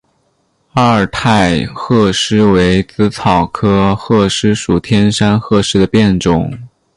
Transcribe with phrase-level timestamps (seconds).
[0.73, 6.51] 阿尔泰鹤虱为紫草科鹤虱属天山鹤虱的变种。